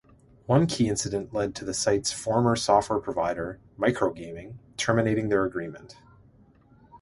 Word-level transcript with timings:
One 0.47 0.65
key 0.65 0.89
incident 0.89 1.31
led 1.31 1.53
to 1.53 1.63
the 1.63 1.75
site's 1.75 2.11
former 2.11 2.55
software 2.55 2.97
provider, 2.97 3.59
Microgaming, 3.77 4.55
terminating 4.75 5.29
their 5.29 5.45
agreement. 5.45 5.97